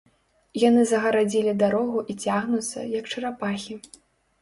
[0.63, 3.83] Яны загарадзілі дарогу і цягнуцца, як чарапахі.